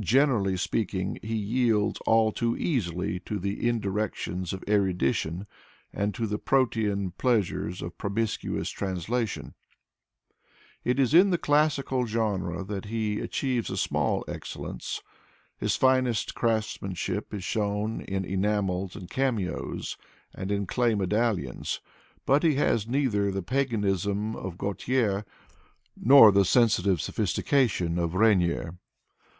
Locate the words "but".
22.24-22.44